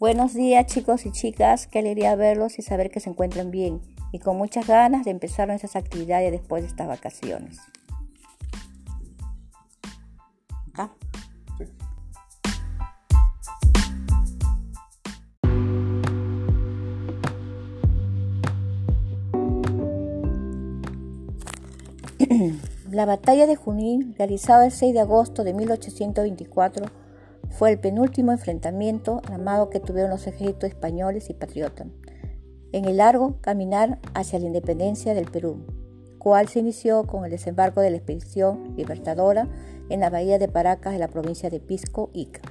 Buenos 0.00 0.32
días 0.32 0.66
chicos 0.66 1.06
y 1.06 1.10
chicas, 1.10 1.66
qué 1.66 1.80
alegría 1.80 2.14
verlos 2.14 2.60
y 2.60 2.62
saber 2.62 2.88
que 2.88 3.00
se 3.00 3.10
encuentran 3.10 3.50
bien. 3.50 3.80
Y 4.12 4.20
con 4.20 4.36
muchas 4.36 4.68
ganas 4.68 5.04
de 5.04 5.10
empezar 5.10 5.48
nuestras 5.48 5.74
actividades 5.74 6.30
después 6.30 6.62
de 6.62 6.68
estas 6.68 6.86
vacaciones. 6.86 7.58
La 22.92 23.04
batalla 23.04 23.48
de 23.48 23.56
Junín, 23.56 24.14
realizada 24.16 24.64
el 24.64 24.70
6 24.70 24.94
de 24.94 25.00
agosto 25.00 25.42
de 25.42 25.54
1824, 25.54 26.86
fue 27.50 27.72
el 27.72 27.78
penúltimo 27.78 28.32
enfrentamiento 28.32 29.22
armado 29.30 29.70
que 29.70 29.80
tuvieron 29.80 30.10
los 30.10 30.26
ejércitos 30.26 30.70
españoles 30.70 31.30
y 31.30 31.34
patriotas 31.34 31.88
en 32.72 32.84
el 32.84 32.98
largo 32.98 33.38
caminar 33.40 33.98
hacia 34.14 34.38
la 34.38 34.46
independencia 34.46 35.14
del 35.14 35.30
Perú, 35.30 35.64
cual 36.18 36.48
se 36.48 36.58
inició 36.58 37.06
con 37.06 37.24
el 37.24 37.30
desembarco 37.30 37.80
de 37.80 37.90
la 37.90 37.96
expedición 37.96 38.74
libertadora 38.76 39.48
en 39.88 40.00
la 40.00 40.10
bahía 40.10 40.38
de 40.38 40.48
Paracas 40.48 40.92
de 40.92 40.98
la 40.98 41.08
provincia 41.08 41.48
de 41.48 41.60
Pisco, 41.60 42.10
Ica, 42.12 42.42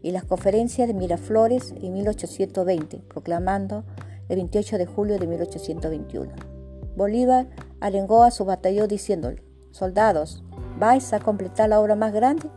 y 0.00 0.12
las 0.12 0.24
conferencias 0.24 0.88
de 0.88 0.94
Miraflores 0.94 1.74
en 1.80 1.92
1820, 1.92 3.02
proclamando 3.08 3.84
el 4.28 4.36
28 4.36 4.78
de 4.78 4.86
julio 4.86 5.18
de 5.18 5.26
1821. 5.26 6.32
Bolívar 6.96 7.48
arengó 7.80 8.22
a 8.22 8.30
su 8.30 8.44
batallón 8.44 8.88
diciéndole, 8.88 9.42
soldados, 9.70 10.44
vais 10.78 11.12
a 11.12 11.20
completar 11.20 11.68
la 11.68 11.80
obra 11.80 11.96
más 11.96 12.12
grande 12.12 12.48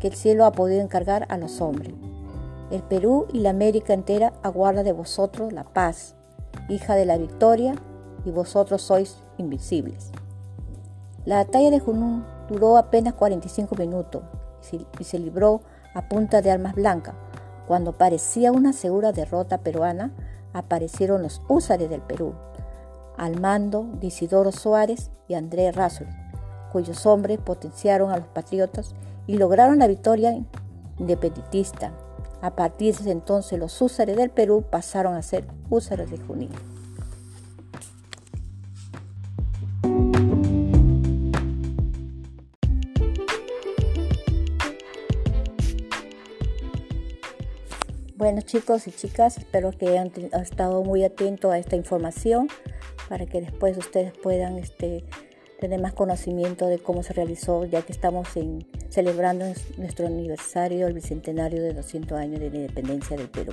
que 0.00 0.08
el 0.08 0.14
cielo 0.14 0.44
ha 0.44 0.52
podido 0.52 0.80
encargar 0.80 1.26
a 1.28 1.36
los 1.36 1.60
hombres. 1.60 1.94
El 2.70 2.82
Perú 2.82 3.26
y 3.32 3.40
la 3.40 3.50
América 3.50 3.94
entera 3.94 4.32
aguarda 4.42 4.82
de 4.82 4.92
vosotros 4.92 5.52
la 5.52 5.64
paz, 5.64 6.14
hija 6.68 6.94
de 6.94 7.06
la 7.06 7.16
victoria, 7.16 7.74
y 8.24 8.30
vosotros 8.30 8.82
sois 8.82 9.18
invisibles. 9.38 10.10
La 11.24 11.36
batalla 11.36 11.70
de 11.70 11.80
Junún 11.80 12.24
duró 12.48 12.76
apenas 12.76 13.14
45 13.14 13.74
minutos 13.76 14.22
y 14.98 15.04
se 15.04 15.18
libró 15.18 15.62
a 15.94 16.08
punta 16.08 16.42
de 16.42 16.50
armas 16.50 16.74
blancas. 16.74 17.14
Cuando 17.66 17.96
parecía 17.96 18.52
una 18.52 18.72
segura 18.72 19.12
derrota 19.12 19.58
peruana, 19.58 20.12
aparecieron 20.52 21.22
los 21.22 21.42
húsares 21.48 21.90
del 21.90 22.00
Perú, 22.02 22.34
al 23.16 23.40
mando 23.40 23.86
de 24.00 24.08
Isidoro 24.08 24.52
Suárez 24.52 25.10
y 25.26 25.34
Andrés 25.34 25.74
Razzoli, 25.74 26.10
cuyos 26.72 27.06
hombres 27.06 27.38
potenciaron 27.38 28.10
a 28.10 28.18
los 28.18 28.28
patriotas 28.28 28.94
y 29.26 29.36
lograron 29.36 29.78
la 29.78 29.86
victoria 29.86 30.38
independentista. 30.98 31.92
A 32.40 32.54
partir 32.54 32.94
de 32.94 33.00
ese 33.02 33.10
entonces 33.10 33.58
los 33.58 33.80
húsares 33.82 34.16
del 34.16 34.30
Perú 34.30 34.64
pasaron 34.70 35.14
a 35.14 35.22
ser 35.22 35.44
húsares 35.70 36.10
de 36.10 36.18
Junín. 36.18 36.50
Bueno 48.16 48.40
chicos 48.40 48.88
y 48.88 48.92
chicas, 48.92 49.38
espero 49.38 49.70
que 49.70 49.88
hayan 49.88 50.12
estado 50.42 50.82
muy 50.82 51.04
atentos 51.04 51.52
a 51.52 51.58
esta 51.58 51.76
información 51.76 52.48
para 53.08 53.26
que 53.26 53.40
después 53.40 53.78
ustedes 53.78 54.12
puedan 54.12 54.58
este, 54.58 55.04
tener 55.58 55.80
más 55.80 55.92
conocimiento 55.92 56.66
de 56.66 56.78
cómo 56.78 57.02
se 57.02 57.12
realizó, 57.12 57.64
ya 57.64 57.82
que 57.82 57.92
estamos 57.92 58.36
en, 58.36 58.66
celebrando 58.90 59.44
nuestro 59.76 60.06
aniversario, 60.06 60.86
el 60.86 60.94
bicentenario 60.94 61.62
de 61.62 61.74
200 61.74 62.18
años 62.18 62.40
de 62.40 62.50
la 62.50 62.56
independencia 62.56 63.16
del 63.16 63.28
Perú. 63.28 63.52